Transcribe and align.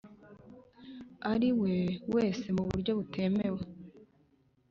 ari 1.31 1.49
we 1.61 1.75
wese 2.13 2.45
mu 2.55 2.63
buryo 2.69 2.91
butemewe 2.99 3.61